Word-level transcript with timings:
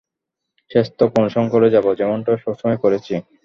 শেষতক 0.71 1.09
অনুসরণ 1.19 1.47
করে 1.49 1.67
যাব, 1.69 1.85
যেমনটা 1.93 2.31
সবসময় 2.37 2.77
করেছি। 2.77 3.13